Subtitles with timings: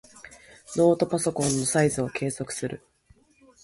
[0.77, 2.83] ノートパソコンのサイズを計測する。